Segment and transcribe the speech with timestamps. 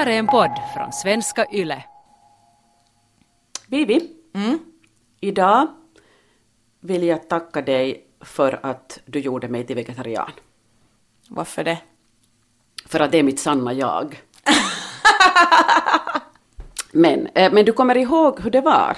[0.00, 1.84] här är en podd från svenska YLE.
[3.66, 4.58] Vivi, Mm.
[5.20, 5.66] idag
[6.80, 10.30] vill jag tacka dig för att du gjorde mig till vegetarian.
[11.28, 11.78] Varför det?
[12.86, 14.22] För att det är mitt sanna jag.
[16.92, 18.96] men, eh, men du kommer ihåg hur det var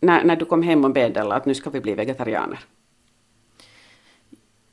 [0.00, 2.58] när, när du kom hem och meddelade att nu ska vi bli vegetarianer?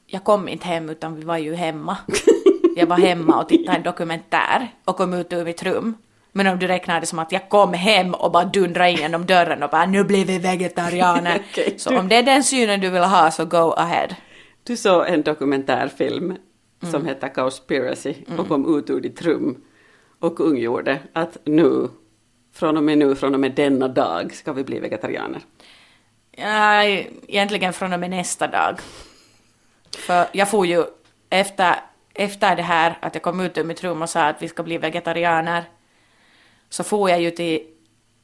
[0.06, 1.98] Jag kom inte hem utan vi var ju hemma.
[2.76, 5.98] Jag var hemma och tittade en dokumentär och kom ut ur mitt rum.
[6.32, 9.26] Men om du räknar det som att jag kom hem och bara dundrade in genom
[9.26, 11.42] dörren och bara nu blir vi vegetarianer.
[11.52, 14.08] Okej, så du- om det är den synen du vill ha så go ahead.
[14.64, 16.36] Du såg en dokumentärfilm
[16.92, 19.58] som heter Cowspiracy och kom ut ur ditt rum
[20.20, 21.88] och kungjorde att nu,
[22.54, 25.42] från och med nu, från och med denna dag ska vi bli vegetarianer.
[26.32, 28.80] Ja, egentligen från och med nästa dag.
[29.98, 30.84] För jag får ju
[31.30, 31.76] efter,
[32.16, 34.63] efter det här att jag kom ut ur mitt rum och sa att vi ska
[34.63, 35.63] bli vegetarianer
[36.69, 37.61] så får jag ju till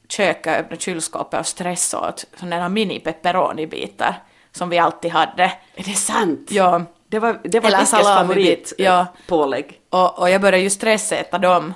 [0.08, 4.14] köket, öppna kylskåpet och stressa åt sådana mini pepperoni-bitar
[4.52, 5.42] som vi alltid hade.
[5.74, 6.48] Är det sant?
[6.50, 9.00] Ja, Det var, det var Eller favorit ja.
[9.00, 9.80] eh, pålägg.
[9.90, 11.74] och, och jag började ju stressäta dem.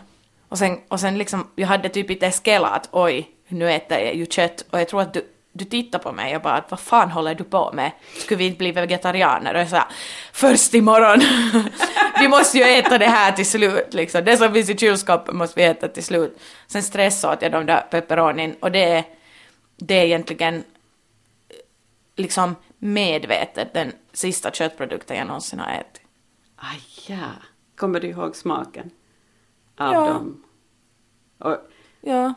[0.49, 4.15] Och sen, och sen liksom, jag hade typ inte skela att oj, nu äter jag
[4.15, 4.65] ju kött.
[4.71, 5.25] Och jag tror att du,
[5.57, 7.93] du tittar på mig och bara att vad fan håller du på med?
[8.17, 9.55] Skulle vi inte bli vegetarianer?
[9.55, 9.85] Och jag sa
[10.33, 11.21] först imorgon.
[12.21, 14.25] vi måste ju äta det här till slut liksom.
[14.25, 16.39] Det som finns i kylskåpet måste vi äta till slut.
[16.67, 19.05] Sen stressade jag de där pepperonin och det är,
[19.77, 20.65] det är egentligen
[22.17, 26.03] liksom medvetet den sista köttprodukten jag någonsin har ätit.
[26.57, 27.29] Aj, ja.
[27.77, 28.91] Kommer du ihåg smaken
[29.77, 30.01] av Ja.
[30.07, 30.43] dem?
[31.39, 31.57] Och,
[32.01, 32.35] Ja.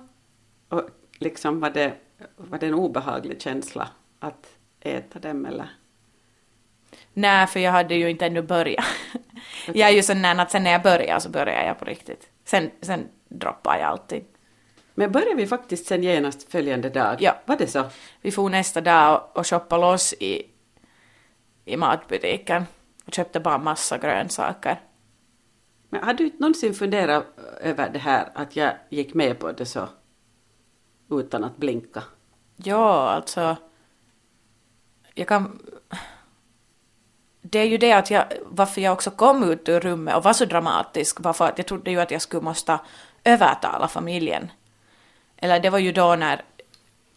[0.69, 1.93] och liksom var det,
[2.35, 3.89] var det en obehaglig känsla
[4.19, 4.47] att
[4.79, 5.69] äta dem eller?
[7.13, 8.85] Nej, för jag hade ju inte ännu börjat.
[9.65, 12.29] Jag är ju sån där att sen när jag börjar så börjar jag på riktigt.
[12.45, 14.23] Sen, sen droppar jag alltid.
[14.93, 17.17] Men började vi faktiskt sen genast följande dag?
[17.19, 17.35] Ja.
[17.45, 17.83] Var det så?
[18.21, 20.43] Vi får nästa dag och, och shoppa loss i,
[21.65, 22.63] i matbutiken
[23.05, 24.81] och köpte bara massa grönsaker.
[25.89, 27.25] Men har du någonsin funderat
[27.61, 29.87] över det här att jag gick med på det så
[31.09, 32.03] utan att blinka?
[32.55, 33.55] Ja, alltså...
[35.13, 35.59] Jag kan...
[37.41, 40.33] Det är ju det att jag, varför jag också kom ut ur rummet och var
[40.33, 42.79] så dramatisk var för att jag trodde ju att jag skulle måste
[43.23, 44.51] övertala familjen.
[45.37, 46.41] Eller det var ju då när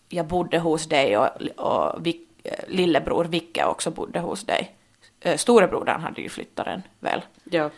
[0.08, 2.06] jag bodde hos dig och, och
[2.42, 4.74] eh, lillebror Vicke också bodde hos dig.
[5.20, 7.22] Eh, Storebrodern hade ju flyttat den väl.
[7.44, 7.70] Ja.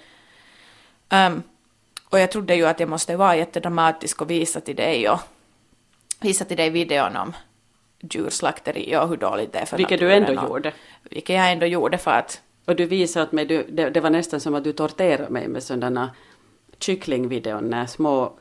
[1.09, 1.43] Ehm,
[2.09, 5.21] och jag trodde ju att jag måste vara jättedramatisk och visa till dig och
[6.25, 7.33] visa till dig videon om
[8.11, 10.73] djurslakteri och hur dåligt det är för Vilket du ändå och- gjorde.
[11.03, 14.11] Vilket jag ändå gjorde för att Och du visade åt mig, du, det, det var
[14.11, 16.11] nästan som att du torterade mig med sådana
[16.79, 18.33] kycklingvideon när små,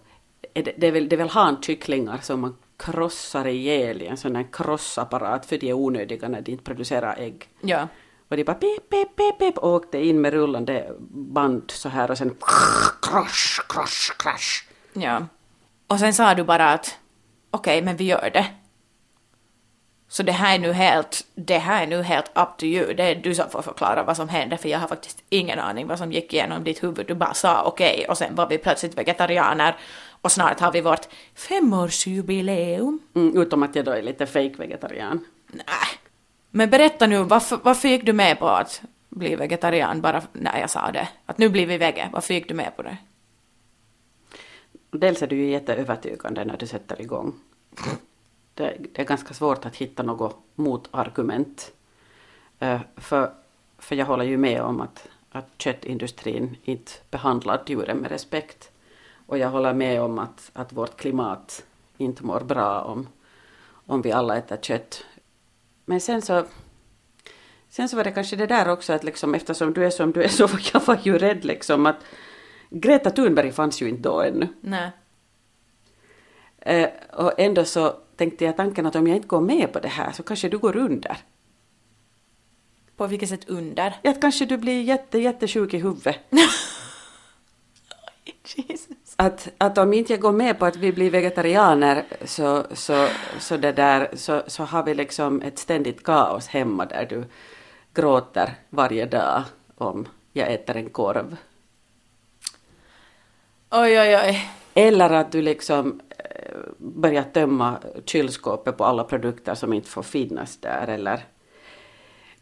[0.53, 4.35] det, det, är väl, det är väl hankycklingar som man krossar ihjäl i en sån
[4.35, 7.49] här krossapparat för de är onödiga när de inte producerar ägg.
[7.61, 7.87] ja,
[8.27, 12.11] Och de bara pip, pip, pip, pip och åkte in med rullande band så här
[12.11, 12.35] och sen
[13.01, 14.63] crash, crash, crash.
[14.93, 15.25] ja.
[15.87, 16.97] Och sen sa du bara att
[17.53, 18.45] okej, men vi gör det.
[20.07, 22.93] Så det här är nu helt, det här är nu helt up to you.
[22.93, 25.87] Det är du som får förklara vad som hände för jag har faktiskt ingen aning
[25.87, 27.07] vad som gick igenom ditt huvud.
[27.07, 29.75] Du bara sa okej och sen var vi plötsligt vegetarianer
[30.21, 32.99] och snart har vi vårt femårsjubileum.
[33.15, 35.25] Mm, utom att jag då är lite fake vegetarian.
[35.47, 35.65] Nej.
[36.51, 40.69] Men berätta nu, varför, varför gick du med på att bli vegetarian bara när jag
[40.69, 41.07] sa det?
[41.25, 42.97] Att nu blir vi vege, varför gick du med på det?
[44.93, 47.33] Dels är du ju jätteövertygande när du sätter igång.
[48.53, 51.71] Det, det är ganska svårt att hitta något motargument.
[52.59, 53.31] Eh, för,
[53.77, 58.71] för jag håller ju med om att, att köttindustrin inte behandlar djuren med respekt.
[59.25, 61.65] Och jag håller med om att, att vårt klimat
[61.97, 63.07] inte mår bra om,
[63.85, 65.05] om vi alla äter kött.
[65.85, 66.45] Men sen så,
[67.69, 70.23] sen så var det kanske det där också att liksom, eftersom du är som du
[70.23, 71.97] är så var jag var ju rädd liksom att
[72.73, 74.47] Greta Thunberg fanns ju inte då ännu.
[74.61, 74.91] Nej.
[76.59, 79.87] Eh, och ändå så tänkte jag tanken att om jag inte går med på det
[79.87, 81.17] här så kanske du går under.
[82.97, 83.95] På vilket sätt under?
[84.03, 86.17] Att kanske du blir jätte, jättesjuk i huvudet.
[88.55, 89.13] Jesus.
[89.15, 93.07] Att, att om inte jag går med på att vi blir vegetarianer så, så,
[93.39, 97.23] så, det där, så, så har vi liksom ett ständigt kaos hemma där du
[97.93, 99.43] gråter varje dag
[99.77, 101.37] om jag äter en korv.
[103.75, 104.49] Oj, oj, oj.
[104.73, 110.57] Eller att du liksom eh, börjar tömma kylskåpet på alla produkter som inte får finnas
[110.57, 110.87] där.
[110.87, 111.25] Eller...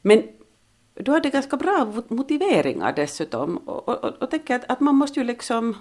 [0.01, 0.23] Men
[0.93, 3.57] du hade ganska bra motiveringar dessutom.
[3.57, 5.75] Och, och, och, och tänker att, att man måste ju liksom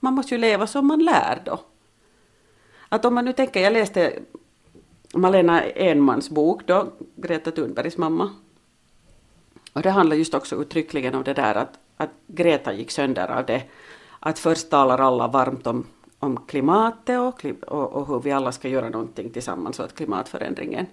[0.00, 1.60] man måste ju leva som man lär då.
[2.88, 4.12] Att om man nu tänker, jag läste
[5.14, 8.30] Malena Enmans bok då, Greta Thunbergs mamma.
[9.72, 13.46] Och det handlar just också uttryckligen om det där att, att Greta gick sönder av
[13.46, 13.62] det.
[14.20, 15.86] Att först talar alla varmt om,
[16.18, 20.86] om klimatet och, och, och hur vi alla ska göra någonting tillsammans åt klimatförändringen.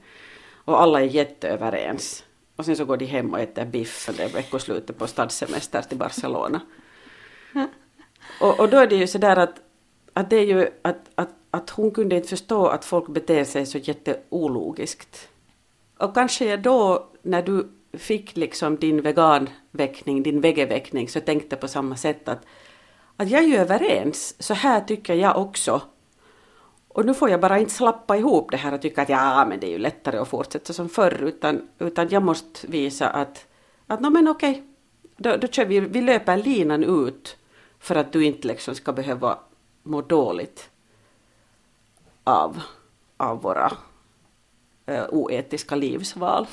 [0.66, 2.24] Och alla är jätteöverens.
[2.56, 6.62] Och sen så går de hem och äter biff under veckoslutet på stadssemester till Barcelona.
[8.42, 9.62] Och, och då är det ju sådär att,
[10.14, 13.66] att det är ju att, att, att hon kunde inte förstå att folk beter sig
[13.66, 15.30] så jätteologiskt.
[15.98, 21.96] Och kanske då när du fick liksom din veganväckning, din vegeväckning, så tänkte på samma
[21.96, 22.46] sätt att,
[23.18, 25.82] att jag är ju överens, så här tycker jag också.
[26.88, 29.60] Och nu får jag bara inte slappa ihop det här och tycka att ja, men
[29.60, 33.46] det är ju lättare att fortsätta som förr, utan, utan jag måste visa att,
[33.88, 34.64] att no, men okej,
[35.18, 37.38] då, då kör vi, vi löper linan ut
[37.80, 39.40] för att du inte liksom ska behöva
[39.84, 40.70] må dåligt
[42.24, 42.62] av,
[43.18, 43.72] av våra
[44.92, 46.48] uh, oetiska livsval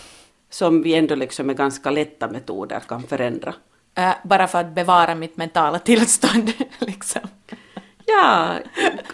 [0.50, 3.55] som vi ändå liksom med ganska lätta metoder kan förändra.
[3.94, 7.23] Äh, bara för att bevara mitt mentala tillstånd, liksom.
[8.06, 8.55] Ja.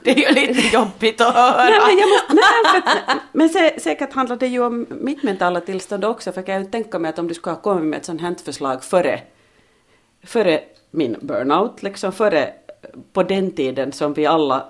[0.02, 1.64] Det är ju lite jobbigt att höra.
[1.64, 5.60] Nej, men, jag måste, nej, för, men sä, säkert handlar det ju om mitt mentala
[5.60, 7.96] tillstånd också, för jag kan ju tänka mig att om du skulle ha kommit med
[7.96, 9.20] ett sånt här förslag före,
[10.24, 10.60] före
[10.90, 12.52] min burnout, liksom före
[13.12, 14.66] på den tiden som vi alla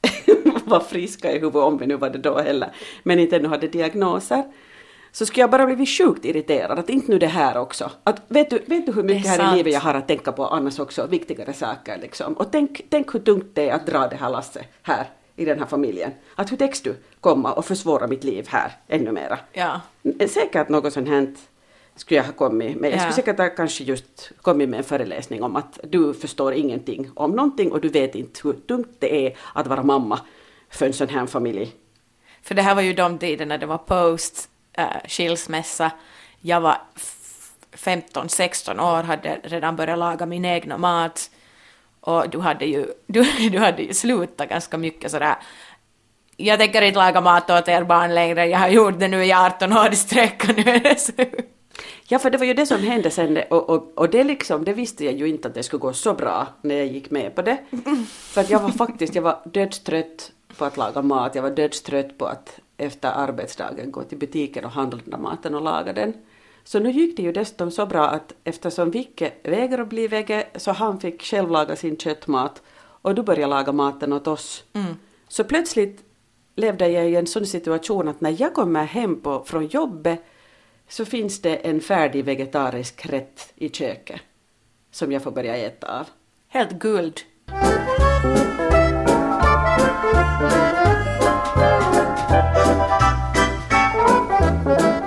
[0.64, 2.72] var friska i huvudet, om vi nu var det då heller,
[3.02, 4.44] men inte ännu hade diagnoser,
[5.12, 7.90] så skulle jag bara blivit sjukt irriterad, att inte nu det här också.
[8.04, 9.54] Att, vet, du, vet du hur mycket här sant.
[9.54, 12.32] i livet jag har att tänka på annars också, viktigare saker liksom.
[12.32, 15.06] Och tänk, tänk hur tungt det är att dra det här lasset här
[15.36, 16.10] i den här familjen.
[16.34, 19.38] Att hur täcks du komma och försvåra mitt liv här ännu mera?
[19.52, 19.80] Ja.
[20.28, 21.34] Säkert något sånt här
[21.96, 22.92] skulle jag ha kommit med.
[22.92, 27.10] Jag skulle säkert ha kanske just kommit med en föreläsning om att du förstår ingenting
[27.14, 30.20] om någonting och du vet inte hur tungt det är att vara mamma
[30.70, 31.72] för en sån här familj.
[32.42, 35.90] För det här var ju de tiderna det var post äh, skilsmässa.
[36.40, 36.76] Jag var
[37.72, 41.30] 15-16 år, hade redan börjat laga min egna mat.
[42.00, 45.36] Och du hade ju, du, du hade ju slutat ganska mycket sådär.
[46.36, 49.32] Jag tänker inte laga mat åt er barn längre, jag har gjort det nu i
[49.32, 51.48] 18 år i sträck och nu är det slut.
[52.08, 54.72] Ja, för det var ju det som hände sen och, och, och det, liksom, det
[54.72, 57.42] visste jag ju inte att det skulle gå så bra när jag gick med på
[57.42, 57.58] det.
[58.08, 62.18] För att jag var faktiskt, jag var dödstrött på att laga mat, jag var dödstrött
[62.18, 66.14] på att efter arbetsdagen gå till butiken och handla den där maten och laga den.
[66.64, 70.46] Så nu gick det ju dessutom så bra att eftersom Vicke vägrar att bli vege
[70.56, 74.64] så han fick själv laga sin köttmat och du började laga maten åt oss.
[74.72, 74.94] Mm.
[75.28, 76.04] Så plötsligt
[76.56, 80.24] levde jag i en sån situation att när jag kommer hem på, från jobbet
[80.88, 84.20] så finns det en färdig vegetarisk rätt i köket
[84.90, 86.06] som jag får börja äta av.
[86.48, 87.20] Helt guld.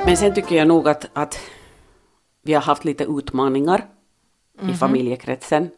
[0.05, 1.39] Men sen tycker jag nog att, att
[2.41, 3.87] vi har haft lite utmaningar mm
[4.57, 4.63] -hmm.
[4.63, 4.77] i mhm.
[4.77, 5.69] familjekretsen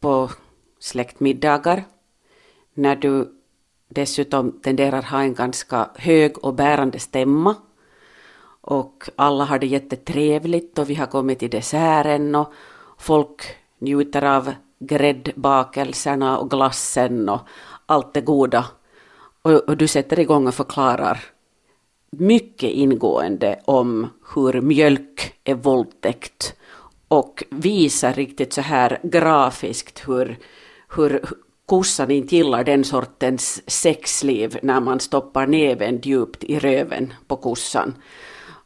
[0.00, 0.30] på
[0.78, 1.84] släktmiddagar.
[2.74, 3.32] När du
[3.88, 7.54] dessutom tenderar ha en ganska hög och bärande stämma
[8.60, 12.52] och alla har det jättetrevligt och vi har kommit till desserten och
[12.98, 13.42] folk
[13.78, 17.40] njuter av gräddbakelserna och glassen och
[17.86, 18.66] allt det goda.
[19.42, 21.33] Och, och du sätter igång och förklarar
[22.18, 26.54] mycket ingående om hur mjölk är våldtäkt
[27.08, 30.38] och visar riktigt så här grafiskt hur,
[30.96, 31.24] hur
[31.66, 37.94] kossan inte gillar den sortens sexliv när man stoppar näven djupt i röven på kossan.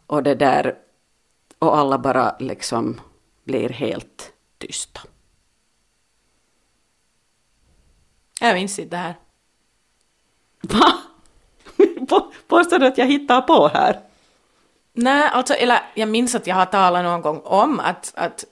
[0.07, 0.75] Och det där,
[1.59, 3.00] och alla bara liksom
[3.45, 5.00] blir helt tysta.
[8.40, 9.14] Jag minns inte det här.
[10.61, 11.08] Va?
[12.49, 14.00] Påstår du att jag hittar på här?
[14.93, 18.45] Nej, alltså, eller jag minns att jag har talat någon gång om att, att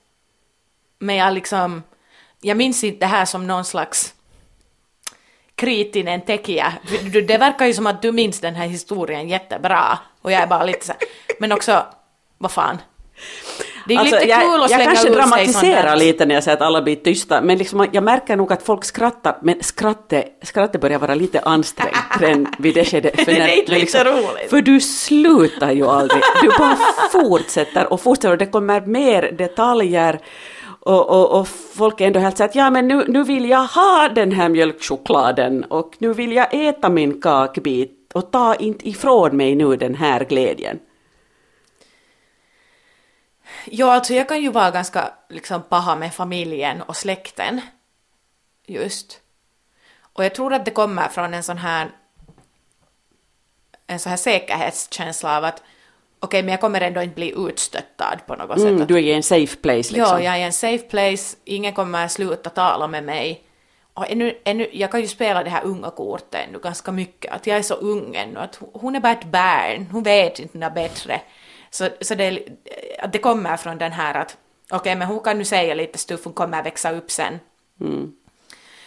[0.99, 1.83] men jag liksom,
[2.41, 4.15] jag minns inte det här som någon slags
[5.55, 6.73] kritinen tekijä.
[7.27, 10.65] Det verkar ju som att du minns den här historien jättebra och jag är bara
[10.65, 10.93] lite så
[11.39, 11.87] men också,
[12.39, 12.79] vad fan.
[13.87, 16.57] Det är alltså, lite jag, kul att slänga Jag kanske dramatiserar lite när jag säger
[16.57, 20.81] att alla blir tysta, men liksom, jag märker nog att folk skrattar, men skrattet, skrattet
[20.81, 23.21] börjar vara lite ansträngt redan vid det skedet.
[23.21, 24.51] För, när, det är inte liksom, roligt.
[24.51, 26.77] för du slutar ju aldrig, du bara
[27.13, 30.21] fortsätter och fortsätter och det kommer mer detaljer.
[30.81, 33.67] Och, och, och, folk är ändå helt så att ja men nu, nu vill jag
[33.67, 39.37] ha den här mjölkchokladen och nu vill jag äta min kakbit och ta inte ifrån
[39.37, 40.79] mig nu den här glädjen.
[43.71, 47.61] Ja, alltså jag kan ju vara ganska liksom paha med familjen och släkten.
[48.67, 49.21] just.
[50.13, 51.91] Och jag tror att det kommer från en sån här
[53.87, 55.63] en sån här säkerhetskänsla av att
[56.21, 58.89] okej, men jag kommer ändå inte bli utstöttad på något Mm, sätt.
[58.89, 60.01] du är i en safe place liksom.
[60.01, 63.43] Ja, jag är i en safe place, ingen kommer sluta tala med mig.
[63.95, 67.47] Och ännu, ännu, jag kan ju spela det här unga kortet ännu ganska mycket, att
[67.47, 70.75] jag är så ung ännu, att hon är bara ett barn, hon vet inte något
[70.75, 71.21] bättre.
[71.77, 72.43] Så, så det,
[72.99, 74.37] att det kommer från den här att
[74.71, 77.39] okej, men hon kan nu säga lite stuff, hon kommer växa upp sen.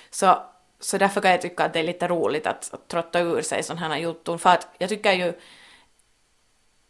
[0.10, 0.44] Så,
[0.80, 3.64] så därför kan jag tycka att det är lite roligt att, att trotta ur sig
[3.64, 5.34] sådana här jutton, för att jag tycker ju,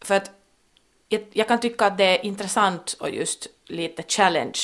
[0.01, 0.31] för att
[1.07, 4.59] jag, jag kan tycka att det är intressant och just lite challenge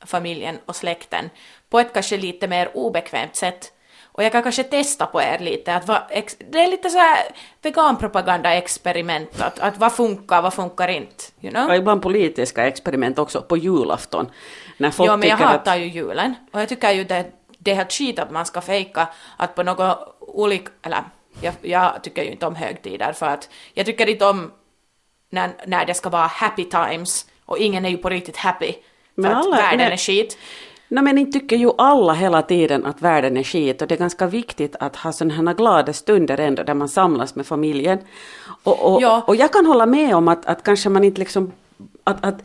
[0.00, 1.30] familjen och släkten
[1.68, 3.72] på ett kanske lite mer obekvämt sätt.
[4.18, 6.02] Och jag kan kanske testa på er lite, att vad,
[6.50, 7.18] det är lite så här
[7.62, 11.68] veganpropaganda-experiment, att, att vad funkar, vad funkar inte, you know?
[11.68, 14.30] Och ibland politiska experiment också på julafton.
[14.76, 15.80] När folk Jo, men jag hatar att...
[15.80, 16.34] ju julen.
[16.52, 17.26] Och jag tycker ju det,
[17.58, 20.70] det är helt skit att man ska fejka att på något olika...
[20.82, 21.04] Eller,
[21.40, 24.52] jag, jag tycker ju inte om högtider för att jag tycker inte om
[25.30, 29.22] när, när det ska vara happy times och ingen är ju på riktigt happy för
[29.22, 30.38] Men att alla- världen men- är skit.
[30.90, 33.98] No, men inte tycker ju alla hela tiden att världen är skit och det är
[33.98, 37.98] ganska viktigt att ha sådana här glada stunder ändå där man samlas med familjen.
[38.62, 39.24] Och, och, Ja.
[39.26, 41.52] och jag kan hålla med om att, att kanske man inte liksom...
[42.04, 42.42] Att, att,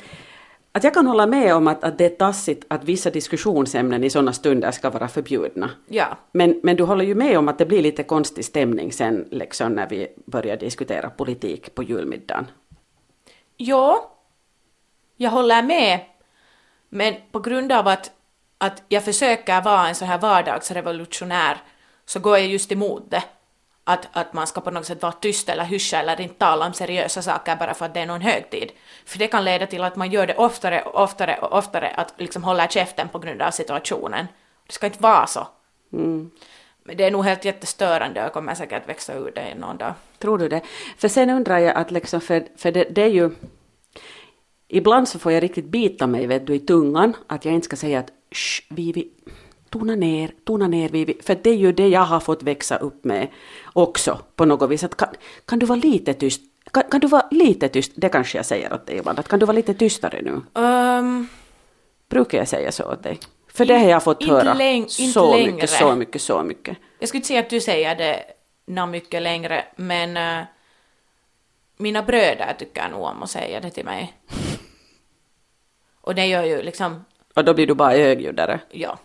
[0.71, 4.09] att jag kan hålla med om att, att det är tassigt att vissa diskussionsämnen i
[4.09, 5.69] sådana stunder ska vara förbjudna.
[5.87, 6.17] Ja.
[6.31, 9.71] Men, men du håller ju med om att det blir lite konstig stämning sen liksom
[9.73, 12.45] när vi börjar diskutera politik på julmiddagen.
[13.57, 13.95] Jo,
[15.17, 15.99] jag håller med.
[16.89, 18.11] Men på grund av att,
[18.65, 21.57] att jag försöker vara en sån här vardagsrevolutionär
[22.05, 23.23] så går jag just emot det.
[23.83, 26.73] Att, att man ska på något sätt vara tyst eller hyscha eller inte tala om
[26.73, 28.71] seriösa saker bara för att det är någon högtid.
[29.05, 32.13] För det kan leda till att man gör det oftare och oftare och oftare, att
[32.17, 34.27] liksom hålla käften på grund av situationen.
[34.67, 35.47] Det ska inte vara så.
[36.83, 39.93] Men det är nog helt jättestörande och jag kommer säkert växa ur det någon dag.
[40.19, 40.61] Tror du det?
[40.97, 43.31] För sen undrar jag att liksom, för, för det, det är ju...
[44.67, 47.75] Ibland så får jag riktigt bita mig vet du, i tungan att jag inte ska
[47.75, 49.07] säga att Shh, Vivi,
[49.69, 51.17] tona ner, tona ner Vivi.
[51.23, 53.27] För det är ju det jag har fått växa upp med
[53.73, 54.83] också på något vis.
[54.83, 55.09] Att kan,
[55.45, 56.41] kan du vara lite tyst?
[56.71, 57.91] Kan, kan du vara lite tyst?
[57.95, 59.19] Det kanske jag säger åt dig ibland.
[59.19, 60.61] Att kan du vara lite tystare nu?
[60.61, 61.27] Um,
[62.09, 63.19] Brukar jag säga så åt dig?
[63.47, 65.51] För det har jag fått Inte höra läng- inte så längre.
[65.51, 66.77] mycket, så mycket, så mycket.
[66.99, 68.23] Jag skulle inte säga att du säger det
[68.65, 70.45] nå mycket längre, men eh,
[71.77, 74.13] mina bröder tycker nog om att säga det till mig.
[76.01, 78.59] Och det gör ju liksom, och då blir du bara högljuddare.
[78.71, 78.99] ja.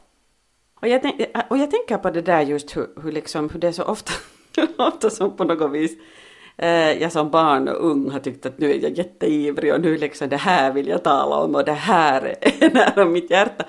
[0.80, 1.20] Och jag, tänk,
[1.50, 4.12] och jag tänker på det där just hur, hur, liksom, hur det är så ofta,
[4.76, 5.92] ofta som på något vis
[6.56, 9.96] eh, jag som barn och ung har tyckt att nu är jag jätteivrig och nu
[9.96, 13.64] liksom det här vill jag tala om och det här är nära mitt hjärta.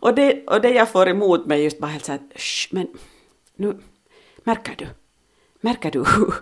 [0.00, 2.86] Och det, och det jag får emot mig just bara helt så här, "Shh, men
[3.56, 3.78] nu
[4.44, 4.86] märker du,
[5.60, 6.34] märker du hur,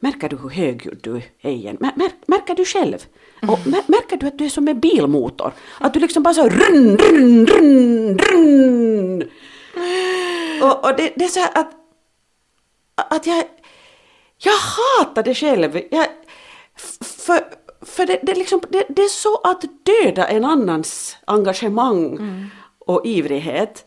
[0.00, 1.76] märker du hur högljudd du är igen?
[1.80, 2.98] Mär, mär, märker du själv?
[3.42, 5.52] Och mär, märker du att du är som en bilmotor?
[5.80, 9.30] Att du liksom bara så run, run, run, run.
[10.62, 11.70] Och, och det, det är så här att,
[12.94, 13.44] att jag,
[14.38, 15.80] jag hatar det själv.
[15.90, 16.06] Jag,
[17.00, 17.40] för
[17.80, 22.18] för det, det, liksom, det, det är så att döda en annans engagemang
[22.78, 23.86] och ivrighet.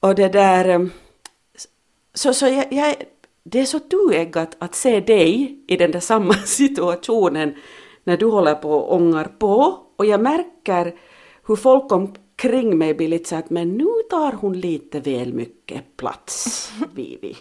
[0.00, 0.90] Och det där...
[2.14, 2.96] Så, så jag, jag,
[3.42, 7.54] det är så tueggat att se dig i den där samma situationen
[8.04, 10.94] när du håller på och ångar på och jag märker
[11.46, 15.96] hur folk omkring mig blir lite så att men nu tar hon lite väl mycket
[15.96, 17.36] plats, Vivi.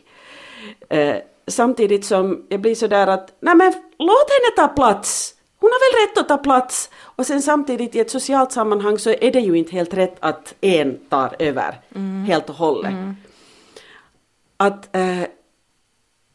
[0.90, 1.16] Eh,
[1.48, 5.36] samtidigt som jag blir så där att nej men låt henne ta plats.
[5.60, 6.90] Hon har väl rätt att ta plats.
[6.98, 10.56] Och sen samtidigt i ett socialt sammanhang så är det ju inte helt rätt att
[10.62, 11.82] en tar över
[12.28, 12.94] helt och hållet.
[14.58, 15.24] Att, eh,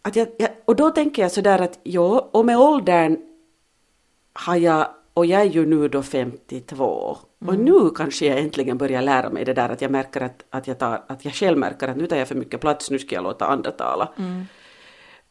[0.05, 3.17] att jag, jag, och då tänker jag sådär att ja, och med åldern
[4.33, 9.03] har jag, och jag är ju nu då 52, och nu kanske jag äntligen börjar
[9.03, 11.89] lära mig det där att jag märker att, att, jag, tar, att jag själv märker
[11.89, 14.09] att nu tar jag för mycket plats, nu ska jag låta andra tala.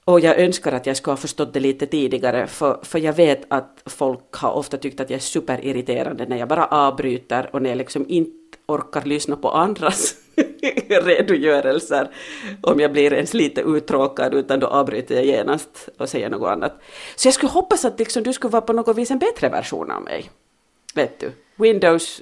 [0.06, 3.42] Och jag önskar att jag skulle ha förstått det lite tidigare, för, för jag vet
[3.48, 7.70] att folk har ofta tyckt att jag är superirriterande när jag bara avbryter och när
[7.70, 10.16] jag liksom inte orkar lyssna på andras
[10.90, 12.08] redogörelser.
[12.62, 16.82] Om jag blir ens lite uttråkad, utan då avbryter jag genast och säger något annat.
[17.16, 19.92] Så jag skulle hoppas att liksom du skulle vara på något vis en bättre version
[19.92, 20.30] av mig.
[20.96, 21.32] Vet du?
[21.56, 22.22] Windows,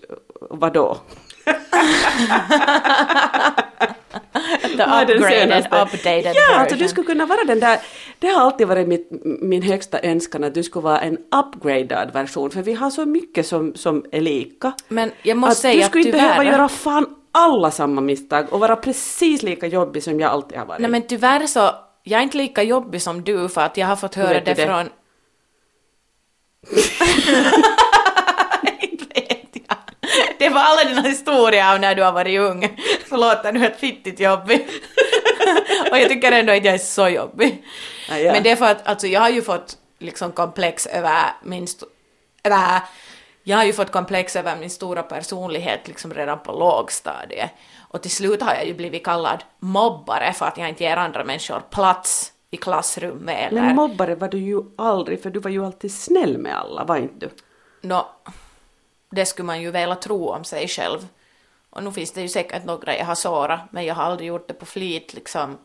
[0.49, 0.97] vadå?
[4.77, 4.83] The
[5.13, 6.59] upgraded, updated Ja, version.
[6.59, 7.79] alltså du skulle kunna vara den där,
[8.21, 12.51] det har alltid varit mitt, min högsta önskan att du skulle vara en upgradad version,
[12.51, 14.73] för vi har så mycket som, som är lika.
[14.87, 16.37] Men jag måste att säga du att skulle inte tyvärr...
[16.37, 20.65] behöva göra fan alla samma misstag och vara precis lika jobbig som jag alltid har
[20.65, 20.81] varit.
[20.81, 21.71] Nej men tyvärr så,
[22.03, 24.65] jag är inte lika jobbig som du för att jag har fått höra det, det?
[24.65, 24.89] från...
[30.39, 32.77] Det var alla dina historier av när du har varit ung.
[33.09, 34.67] Så låter du ett fittigt jobbig.
[35.91, 37.63] Och jag tycker ändå att jag är så jobbig.
[38.09, 38.31] Ja, ja.
[38.31, 41.67] Men det är för att alltså, jag har ju fått liksom komplex över min...
[42.43, 42.79] Över,
[43.43, 47.51] jag har ju fått komplex över min stora personlighet liksom redan på lågstadiet.
[47.79, 51.23] Och till slut har jag ju blivit kallad mobbare för att jag inte ger andra
[51.23, 53.61] människor plats i klassrummet eller...
[53.61, 56.97] Men mobbare var du ju aldrig, för du var ju alltid snäll med alla, var
[56.97, 57.29] inte du?
[57.81, 58.09] Nå,
[59.11, 61.07] det skulle man ju vilja tro om sig själv.
[61.71, 64.47] Och nu finns det ju säkert några jag har sårat, men jag har aldrig gjort
[64.47, 65.57] det på flit liksom.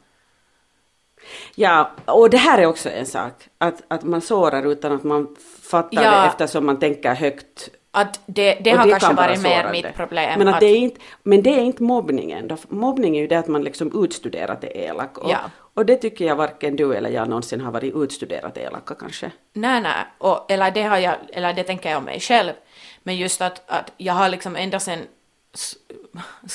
[1.54, 5.36] Ja, och det här är också en sak, att, att man sårar utan att man
[5.62, 6.10] fattar Ja.
[6.10, 7.68] det eftersom man tänker högt.
[7.90, 10.38] Att det, det har kanske kan varit mer mitt problem.
[10.38, 12.56] Men, att att, det är inte, men det är inte mobbningen.
[12.68, 15.18] Mobbning är ju det att man liksom utstuderat är elak.
[15.18, 15.38] Och, Ja.
[15.74, 19.30] och det tycker jag varken du eller jag någonsin har varit utstuderat elaka kanske.
[19.52, 22.52] Nej, nej, och, eller, det har jag, eller det tänker jag om mig själv.
[23.02, 24.98] Men just att, att jag har liksom ända sedan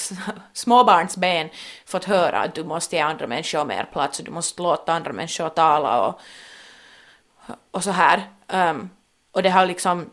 [0.53, 1.50] småbarnsben
[1.86, 5.13] fått höra att du måste ge andra människor mer plats och du måste låta andra
[5.13, 6.20] människor tala och,
[7.72, 8.30] och så här.
[8.48, 8.89] Um,
[9.32, 10.10] och det har liksom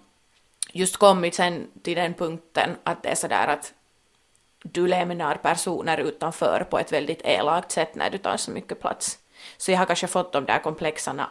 [0.73, 3.73] just kommit sen till den punkten att det är sådär att
[4.63, 9.19] du lämnar personer utanför på ett väldigt elakt sätt när du tar så mycket plats.
[9.57, 11.31] Så jag har kanske fått de där komplexarna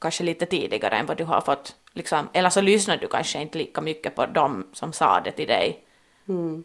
[0.00, 3.58] kanske lite tidigare än vad du har fått, liksom, eller så lyssnar du kanske inte
[3.58, 5.84] lika mycket på dem som sa det till dig.
[6.28, 6.64] Mm.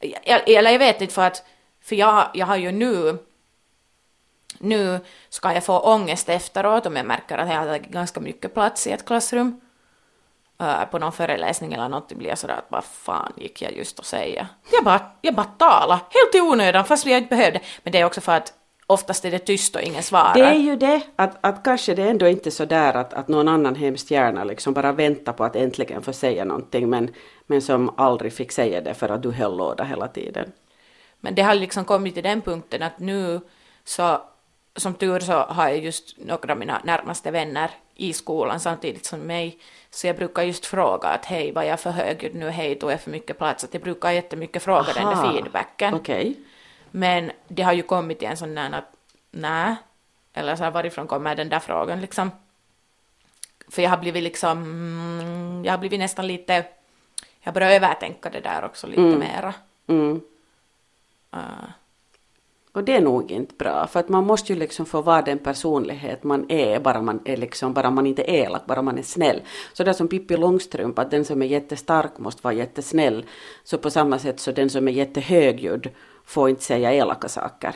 [0.00, 1.44] Eller jag vet inte för att,
[1.82, 3.18] för jag, jag har ju nu,
[4.58, 8.54] nu ska jag få ångest efteråt om jag märker att jag har tagit ganska mycket
[8.54, 9.60] plats i ett klassrum.
[10.62, 13.98] Uh, på någon föreläsning eller något blir jag sådär att vad fan gick jag just
[13.98, 14.48] och säga?
[14.72, 17.60] Jag bara, jag bara talade, helt i onödan fast jag inte behövde.
[17.82, 18.52] Men det är också för att
[18.86, 20.34] oftast är det tyst och ingen svarar.
[20.34, 23.28] Det är ju det, att, att kanske det ändå inte är så där att, att
[23.28, 27.10] någon annan hemskt gärna liksom bara väntar på att äntligen få säga någonting men,
[27.46, 30.52] men som aldrig fick säga det för att du höll låda hela tiden.
[31.20, 33.40] Men det har liksom kommit till den punkten att nu
[33.84, 34.22] så,
[34.76, 39.20] som tur så har jag just några av mina närmaste vänner i skolan samtidigt som
[39.20, 39.58] mig.
[39.90, 42.48] Så jag brukar just fråga att hej, var jag för högljudd nu?
[42.48, 43.64] Hej, tog jag för mycket plats?
[43.64, 45.22] Att jag brukar jättemycket fråga den Aha.
[45.22, 45.94] där feedbacken.
[45.94, 46.36] Okej.
[46.96, 48.96] Men det har ju kommit till en sån där att
[49.30, 49.76] nej,
[50.32, 52.30] eller så här, varifrån kommer den där frågan liksom?
[53.68, 56.64] För jag har blivit liksom, mm, jag har blivit nästan lite,
[57.40, 59.54] jag börjar övertänka det där också lite mera.
[59.86, 60.20] Mm.
[61.34, 61.68] Uh,
[62.76, 65.38] Och det är nog inte bra, för att man måste ju liksom få vara den
[65.38, 69.02] personlighet man är, bara man är liksom, bara man inte är elak, bara man är
[69.02, 69.42] snäll.
[69.72, 73.26] Så det är som Pippi Långstrump, att den som är jättestark måste vara jättesnäll.
[73.64, 75.88] Så på samma sätt så den som är jättehögljudd
[76.24, 77.74] får inte säga elaka saker.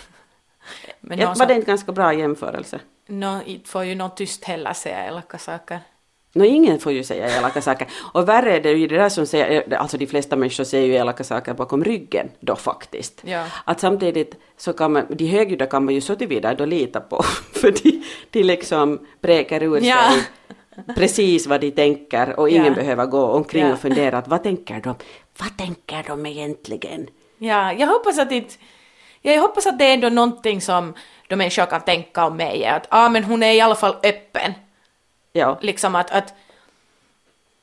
[1.00, 2.80] men Ja, någon var det inte ganska bra jämförelse?
[3.06, 5.80] Nå, inte får ju någon tyst heller säga elaka saker.
[6.32, 7.88] Nå, ingen får ju säga elaka saker.
[8.12, 10.94] Och värre är det ju det där som säger, alltså de flesta människor säger ju
[10.94, 13.20] elaka saker bakom ryggen då faktiskt.
[13.24, 13.44] Ja.
[13.64, 17.22] Att samtidigt så kan man, de högljudda kan man ju så tillvida då lita på,
[17.52, 20.10] för de, de liksom bräker ur Ja.
[20.10, 20.22] sig
[20.96, 22.74] precis vad de tänker och ingen Ja.
[22.74, 24.94] behöver gå omkring och fundera att vad tänker de,
[25.38, 27.06] vad tänker de egentligen?
[27.38, 28.54] Ja, jag hoppas att inte,
[29.22, 30.94] ja, jag hoppas att det är ändå någonting som
[31.28, 34.52] de människor kan tänka om mig, att ah, men hon är i alla fall öppen.
[35.32, 35.58] Ja.
[35.60, 36.34] Liksom att, att,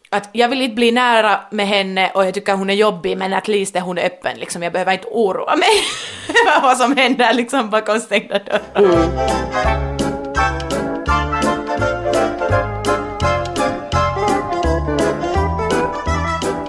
[0.10, 3.34] att jag vill inte bli nära med henne och jag tycker hon är jobbig men
[3.34, 4.64] att least är hon öppen liksom.
[4.64, 5.70] Jag behöver inte oroa mig
[6.62, 9.78] vad som händer liksom bakom stängda dörrar.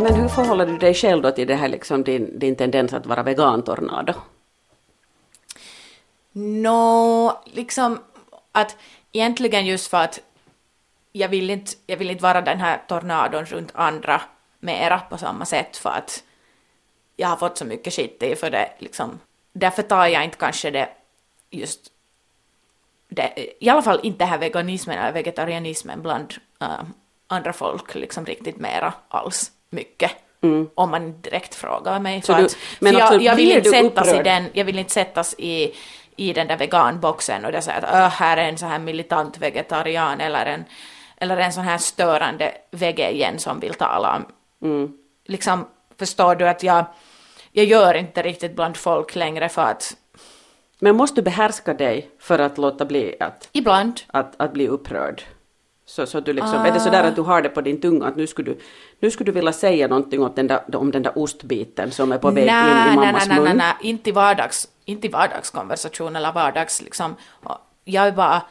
[0.01, 3.07] Men hur förhåller du dig själv då till det här liksom din, din tendens att
[3.07, 4.13] vara vegantornado?
[6.33, 7.99] Nå, liksom
[8.53, 8.77] att
[9.13, 10.21] egentligen just för att
[11.13, 14.21] jag vill inte, jag vill inte vara den här tornadon runt andra
[14.61, 16.23] mera på samma sätt för att
[17.17, 19.19] jag har fått så mycket skit i för det liksom.
[19.53, 20.89] Därför tar jag inte kanske det
[21.51, 21.81] just
[23.09, 26.69] det, i alla fall inte här veganismen eller vegetarianismen bland äh,
[27.27, 30.11] andra folk liksom riktigt mera alls mycket.
[30.75, 32.13] Om man direkt frågar mig.
[32.13, 32.23] Mm.
[32.23, 34.65] Så För du- att, men för alltså, jag, jag vill inte sättas i den, jag
[34.65, 35.75] vill inte sättas i,
[36.17, 39.39] i den där veganboxen och det säger att "Öh, här är en så här militant
[39.39, 40.65] vegetarian eller en,
[41.21, 44.25] eller en sån här störande vege igen som vill tala om.
[44.69, 44.93] Mm.
[45.25, 45.67] Liksom,
[45.99, 46.85] förstår du att jag,
[47.53, 49.97] jag gör inte riktigt bland folk längre för att
[50.79, 55.23] Men måste du behärska dig för att låta bli att, ibland, att, att bli upprörd?
[55.89, 58.17] Så, så du liksom, är det sådär att du har det på din tunga att
[58.17, 58.61] nu skulle du,
[59.01, 62.19] nu skulle du vilja säga någonting om den, där, om den där ostbiten som är
[62.19, 63.45] på väg in i nej, mammas nej, nej, mun?
[63.45, 67.17] nej, nej, inte i vardags, inte i vardagskonversation eller vardags liksom.
[67.85, 68.43] Jag är bara,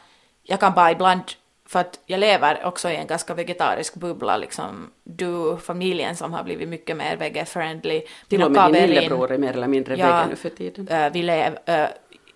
[0.42, 1.22] jag kan bara ibland,
[1.68, 4.90] för att jag lever också i en ganska vegetarisk bubbla liksom.
[5.04, 8.02] Du, familjen som har blivit mycket mer vege-friendly.
[8.28, 10.88] Till och med din lillebror är mer eller mindre Ja, vegan nu för tiden.
[10.88, 11.86] eh, vi lev, eh,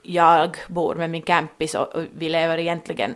[0.02, 3.14] jag bor med min campis och, och vi lever egentligen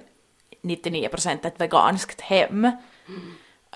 [0.63, 2.71] 99 procent ett veganskt hem.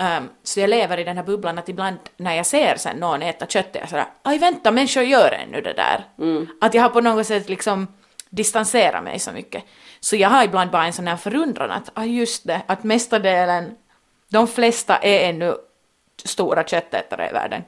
[0.01, 3.23] Um, så jag lever i den här bubblan att ibland när jag ser sen någon
[3.23, 6.05] äta kött är jag sådär, aj vänta, människor gör ännu det där.
[6.61, 7.87] Att jag har på något sätt liksom
[8.31, 9.65] distanserat mig så mycket.
[10.01, 13.77] Så jag har ibland bara en sån här förundran att, ah just det, att mestadelen,
[14.29, 15.57] de flesta är ännu
[16.25, 17.63] stora köttätare i världen.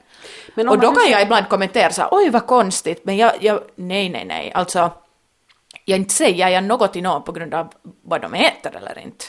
[0.55, 4.09] Och då kan jag ibland kommentera så här, oj vad konstigt, men jag, jag, nej,
[4.09, 4.91] nej, nej, alltså,
[5.85, 9.25] jag inte säger jag något till någon på grund av vad de äter eller inte.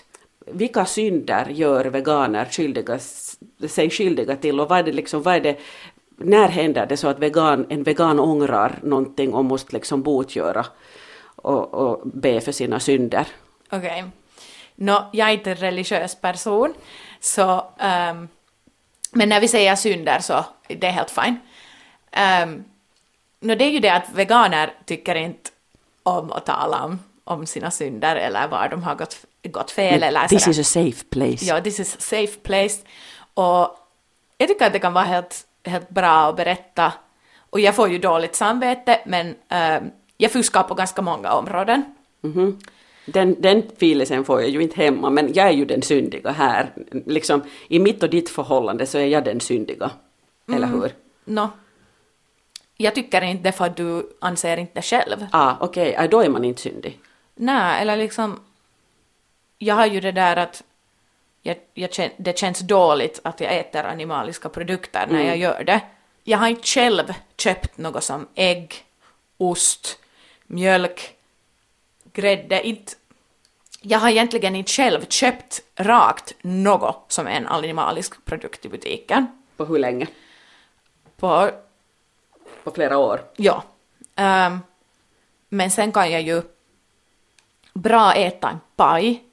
[0.47, 2.99] Vilka synder gör veganer skyldiga,
[3.69, 5.59] sig skyldiga till och vad är det liksom, vad är det,
[6.17, 10.67] när händer det så att vegan, en vegan ångrar någonting och måste liksom botgöra
[11.45, 13.27] och, och be för sina synder?
[13.71, 14.05] Okej.
[14.75, 16.75] Nå, jag är inte en religiös person,
[17.21, 17.67] så...
[17.79, 18.29] ehm,
[19.17, 21.39] men när vi säger synder så det är helt fine.
[22.45, 22.65] Um,
[23.41, 25.51] nå, det är ju det att veganer tycker inte
[26.03, 30.29] om att tala om, om sina synder eller var de har gått, gått fel eller
[30.29, 30.51] This sådär.
[30.53, 31.45] is a safe place.
[31.45, 32.81] Ja, this is a safe place.
[33.35, 33.77] Och
[34.39, 36.93] jag tycker att det kan vara helt, helt bra att berätta.
[37.51, 41.85] Och jag får ju dåligt samvete, men ehm, jag fuskar på ganska många områden.
[42.21, 42.59] Mhm.
[43.07, 46.71] Den, den filisen får jag ju inte hemma, men jag är ju den syndiga här.
[47.07, 49.91] Liksom, I mitt och ditt förhållande så är jag den syndiga.
[50.53, 50.93] Eller hur?
[51.25, 51.51] Nå,
[52.77, 55.27] jag tycker inte det för att du anser inte själv.
[55.31, 56.99] Ah, okej, ah, då är man inte syndig.
[57.35, 58.41] Nej, eller liksom...
[59.59, 60.63] Jag har ju det där att
[61.43, 65.81] jag, jag, det känns dåligt att jag äter animaliska produkter när jag gör det.
[66.25, 68.75] Jag har inte själv köpt något som ägg,
[69.37, 69.99] ost,
[70.47, 71.17] mjölk,
[72.13, 72.67] grädde.
[72.67, 72.93] Inte,
[73.81, 79.27] jag har egentligen inte själv köpt rakt något som är en animalisk produkt i butiken.
[79.57, 80.07] På hur länge?
[81.17, 81.51] På
[82.65, 83.21] På flera år?
[83.37, 83.63] Ja.
[84.17, 84.59] Ehm,
[85.49, 86.43] men sen kan jag ju
[87.75, 89.25] bra äta en paj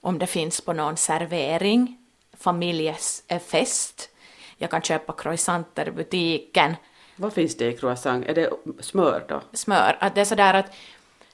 [0.00, 1.98] om det finns på någon servering,
[2.36, 4.10] familjefest.
[4.56, 6.76] Jag kan köpa croissanter i butiken,
[7.20, 8.26] Vad finns det i croissant?
[8.26, 8.50] Är det
[8.80, 9.40] smör då?
[9.52, 9.96] smör.
[10.00, 10.74] Att det är sådär att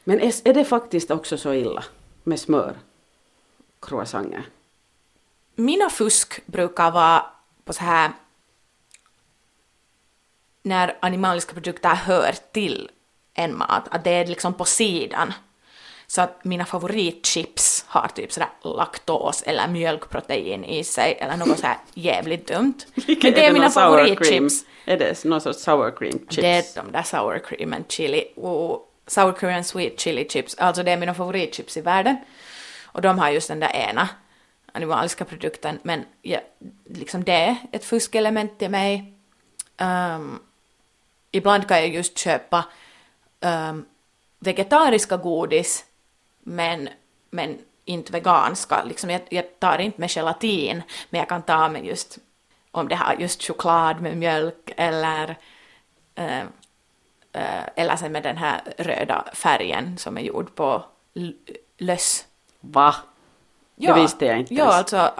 [0.04, 1.84] Men är, är det faktiskt också så illa
[2.24, 2.76] med smör?
[3.80, 4.48] Croissanter?
[5.54, 7.26] mina fusk brukar vara
[7.64, 8.12] på så här
[10.62, 12.90] när animaliska produkter hör till
[13.34, 15.32] en mat, att det är liksom på sidan.
[16.06, 21.66] Så att mina favoritchips har typ sådär laktos eller mjölkprotein i sig eller något så
[21.66, 22.74] här jävligt dumt.
[22.94, 24.16] Men det är mina sour cream?
[24.16, 24.64] favoritchips.
[24.84, 26.36] Är det någon sorts sour cream chips?
[26.36, 30.54] Det är de där sour cream and chili och sour cream and sweet chili chips.
[30.54, 32.16] Alltså det är mina favoritchips i världen.
[32.84, 34.08] Och de har just den där ena
[34.72, 35.78] animaliska produkten.
[35.82, 36.40] Men ja,
[36.84, 39.12] liksom det är ett fuskelement till mig.
[39.76, 40.38] Ehm,
[41.30, 42.64] ibland kan jag just köpa
[43.40, 43.84] ehm,
[44.38, 45.84] vegetariska godis
[46.44, 46.88] men,
[47.30, 48.84] men inte veganska.
[48.84, 52.18] Liksom jag, jag tar inte med gelatin men jag kan ta med just
[52.70, 55.36] om det har just choklad med mjölk eller
[56.14, 56.40] eh,
[57.32, 60.84] eh, eller sen med den här röda färgen som är gjord på
[61.78, 62.24] löss.
[62.60, 62.94] Va?
[63.76, 64.74] Det visste jag inte Ja, ens.
[64.76, 65.10] alltså,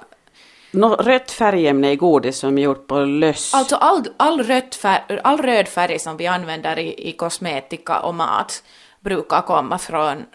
[0.71, 3.55] Nå, rött färgämne i godis som är gjort på löss.
[3.55, 8.15] alltså all, all, rött färg, all röd färg som vi använder i, i kosmetika och
[8.15, 8.63] mat
[9.01, 10.27] brukar komma från,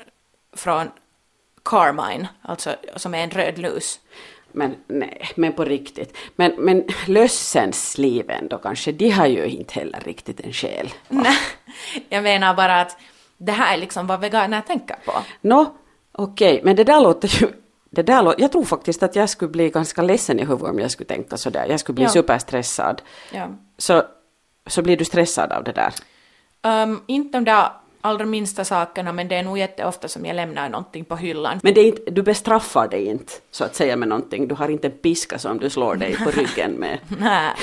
[0.54, 0.92] från
[1.66, 4.00] Carmine, alltså som är en röd lus.
[4.52, 6.18] Men nej, men på riktigt.
[6.36, 10.90] Men, men lössens liv ändå kanske, de har ju inte heller riktigt en själ.
[11.08, 11.38] Nej,
[12.10, 12.98] jag menar bara att
[13.38, 15.12] det här är liksom vad veganer tänker på.
[15.42, 15.76] Nå,
[16.12, 17.48] okej, men det där låter ju...
[17.92, 20.80] Det där lå- jag tror faktiskt att jag skulle bli ganska ledsen i huvudet om
[20.80, 21.66] jag skulle tänka sådär.
[21.70, 22.10] Jag skulle bli Ja.
[22.10, 23.02] superstressad.
[23.32, 23.48] Ja.
[23.78, 24.04] Så,
[24.68, 25.94] så blir du stressad av det där?
[26.84, 27.70] Um, inte de där
[28.02, 31.60] allra minsta sakerna, men det är nog jätteofta som jag lämnar någonting på hyllan.
[31.64, 34.48] Men det är inte, du bestraffar dig inte så att säga med någonting.
[34.48, 37.00] Du har inte en piska som du slår dig på ryggen med.
[37.20, 37.54] Nej.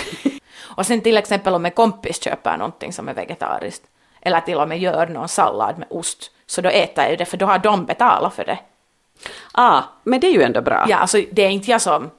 [0.61, 3.83] Och sen till exempel om en kompis köper någonting som är vegetariskt,
[4.20, 7.37] eller till och med gör någon sallad med ost, så då äter jag det, för
[7.37, 8.59] då har de betalat för det.
[9.53, 10.87] Ah, men det är ju ändå bra.
[10.88, 12.11] Ja, alltså det är inte jag som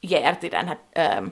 [0.00, 1.30] ger till den här um,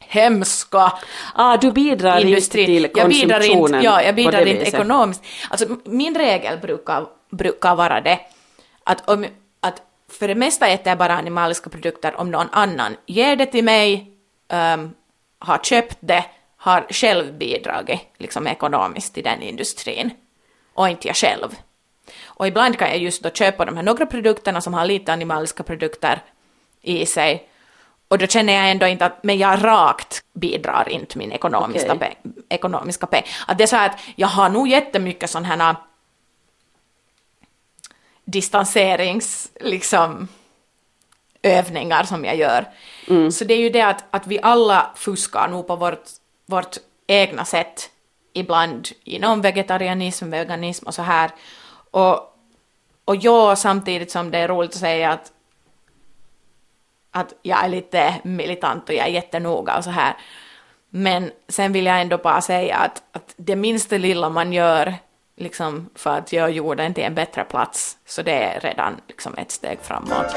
[0.00, 0.92] hemska
[1.34, 2.70] Ah, du bidrar industrin.
[2.70, 4.74] inte till jag bidrar inte, ja, jag bidrar inte viset.
[4.74, 5.24] ekonomiskt.
[5.50, 8.20] Alltså min regel brukar, brukar vara det
[8.84, 9.26] att om
[9.60, 13.64] att för det mesta äter jag bara animaliska produkter om någon annan ger det till
[13.64, 14.12] mig,
[14.52, 14.94] um,
[15.38, 16.24] har köpt det,
[16.56, 20.10] har själv bidragit liksom ekonomiskt till den industrin
[20.74, 21.48] och inte jag själv.
[22.24, 25.62] Och ibland kan jag just då köpa de här några produkterna som har lite animaliska
[25.62, 26.22] produkter
[26.82, 27.49] i sig
[28.10, 32.18] och då känner jag ändå inte att men jag rakt bidrar inte min ekonomiska, Okej.
[32.22, 33.22] pe, ekonomiska peng.
[33.46, 35.76] Att det är så här att jag har nog jättemycket sådana här
[38.24, 40.28] distanserings, liksom,
[41.42, 42.64] övningar som jag gör.
[43.30, 46.04] Så det är ju det att, att vi alla fuskar nog på vårt,
[46.46, 47.90] vårt egna sätt
[48.32, 51.30] ibland inom vegetarianism, veganism och så här.
[51.90, 52.36] Och,
[53.04, 55.32] och jag samtidigt som det är roligt att säga att,
[57.10, 60.16] att jag är lite militant och jag är jättenoga och så här.
[60.90, 64.94] Men sen vill jag ändå bara säga att, att det minsta lilla man gör
[65.36, 69.50] liksom för att göra jorden till en bättre plats, så det är redan liksom ett
[69.50, 70.34] steg framåt.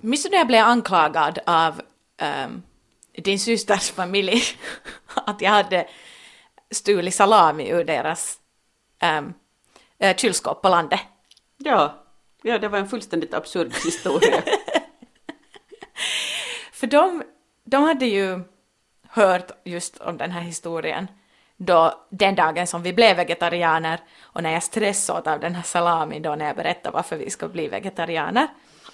[0.00, 1.80] Minns du när jag blev anklagad av
[2.46, 2.62] um,
[3.12, 4.42] din systers familj
[5.14, 5.86] att jag hade
[6.70, 8.38] stulit salami ur deras
[9.18, 9.34] um,
[10.16, 11.00] kylskåp på landet?
[11.58, 12.04] Ja,
[12.42, 14.42] ja, det var en fullständigt absurd historia.
[16.72, 17.22] För de,
[17.64, 18.40] de hade ju
[19.08, 21.08] hört just om den här historien
[21.56, 26.22] då, den dagen som vi blev vegetarianer och när jag stressade av den här salamin
[26.22, 28.48] då när jag berättade varför vi ska bli vegetarianer.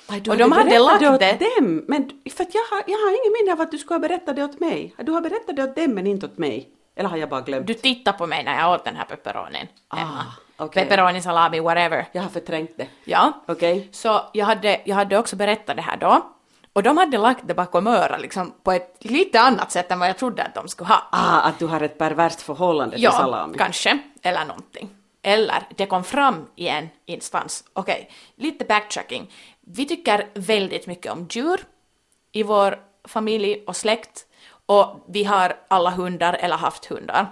[0.09, 1.39] och de hade lagt åt det...
[1.59, 4.37] dem, men för jag har, jag har ingen minne av att du skulle ha berättat
[4.37, 4.95] det åt mig.
[4.99, 6.69] Du har berättat det åt dem men inte åt mig.
[6.97, 7.67] Eller har jag bara glömt?
[7.67, 9.67] Du tittade på mig när jag åt den här pepperonin.
[9.89, 10.23] Ah,
[10.63, 10.83] okej.
[10.89, 12.07] Pepperoni, salami, whatever.
[12.13, 12.87] Jag har förträngt det.
[13.05, 13.33] Ja.
[13.49, 13.89] Okej.
[13.93, 16.27] Så jag hade, jag hade också berättat det här då.
[16.73, 20.09] Och de hade lagt det bakom örat liksom på ett lite annat sätt än vad
[20.09, 21.03] jag trodde att de skulle ha.
[21.13, 23.59] Ah, att du har ett perverst förhållande till Ja, salami.
[23.59, 23.99] kanske.
[24.23, 24.91] Eller någonting.
[25.23, 27.65] Eller det kom fram i en instans.
[27.73, 29.31] Okej, lite backtracking.
[29.61, 31.61] Vi tycker väldigt mycket om djur
[32.33, 34.27] i vår familj och släkt.
[34.67, 37.27] Och vi har alla hundar eller haft hundar.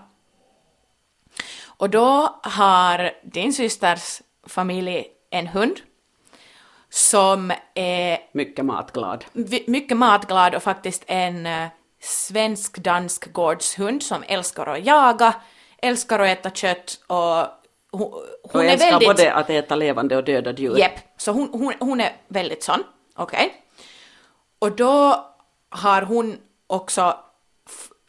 [1.81, 5.77] Och då har din systers familj en hund
[6.89, 9.25] som är Mycket matglad.
[9.67, 11.69] mycket matglad och faktiskt en eh,
[12.01, 15.35] svensk-dansk gårdshund som älskar att jaga,
[15.83, 17.47] älskar att äta kött och
[17.91, 18.21] hon, hon
[18.53, 19.09] och är älskar väldigt...
[19.09, 20.79] både att äta levande och döda djur.
[20.79, 22.83] Jepp, så hon, hon, hon är väldigt sån,
[23.17, 23.55] okej.
[24.59, 25.27] Och då
[25.71, 27.17] har hon också,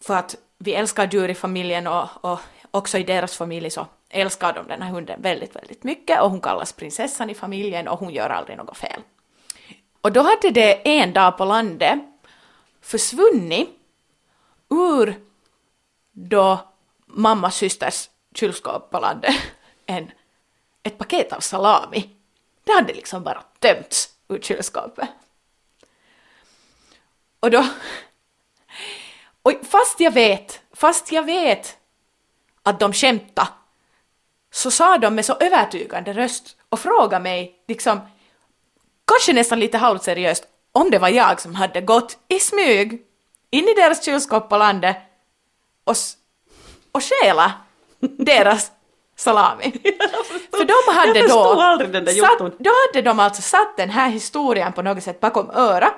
[0.01, 2.39] för att vi älskar djur i familjen och, och
[2.71, 6.41] också i deras familj så älskar de den här hunden väldigt, väldigt mycket och hon
[6.41, 9.01] kallas prinsessan i familjen och hon gör aldrig något fel.
[10.01, 11.99] Och då hade det en dag på landet
[12.81, 13.69] försvunnit
[14.69, 15.21] ur
[16.11, 16.59] då
[17.05, 19.35] mammas systers kylskåp på landet
[19.85, 20.11] en,
[20.83, 22.09] ett paket av salami.
[22.63, 25.09] Det hade liksom bara tömts ur kylskåpet.
[27.39, 27.67] Och då...
[29.43, 31.77] Och fast jag vet, fast jag vet
[32.63, 33.47] att de skämtade,
[34.53, 37.99] så sa de med så övertygande röst och frågade mig liksom,
[39.07, 43.01] kanske nästan lite halvseriöst, om det var jag som hade gått i smyg
[43.49, 44.97] in i deras kylskåp på landet
[45.83, 45.95] och,
[46.91, 47.51] och stjäla
[47.99, 48.71] deras
[49.15, 49.71] salami.
[50.51, 54.73] För de hade då, den där satt, då hade de alltså satt den här historien
[54.73, 55.93] på något sätt bakom öra,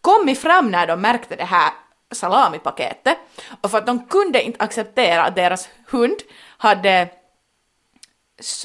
[0.00, 1.72] kommit fram när de märkte det här
[2.14, 3.18] salamipaketet
[3.60, 6.16] och för att de kunde inte acceptera att deras hund
[6.58, 7.08] hade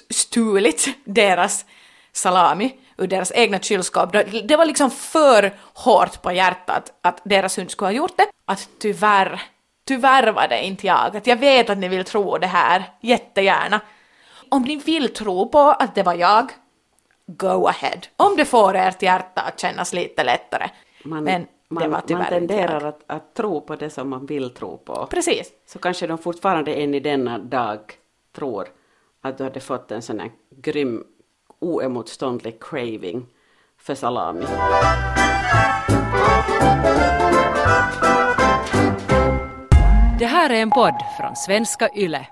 [0.10, 1.66] stulit deras
[2.12, 4.12] salami ur deras egna kylskåp.
[4.12, 8.26] Det- var liksom för hårt på hjärtat att deras hund skulle ha gjort det.
[8.46, 9.42] Att tyvärr,
[9.88, 11.18] tyvärr var det inte jag.
[11.18, 13.82] Att jag vet att ni vill tro det här, jättegärna.
[14.50, 16.52] Om ni vill tro på att det var jag,
[17.28, 18.00] go ahead.
[18.18, 20.70] Om det får ert hjärta att kännas lite lättare.
[21.04, 24.50] Man, Men man, var tyvärr man tenderar att, att tro på det som man vill
[24.50, 25.08] tro på.
[25.10, 25.52] Precis.
[25.66, 27.80] Så kanske de fortfarande än i denna dag
[28.36, 28.68] tror
[29.22, 31.04] att du hade fått en sån här grym,
[31.60, 33.26] oemotståndlig craving
[33.78, 34.46] för salami.
[40.20, 42.28] Det här är en podd från svenska YLE.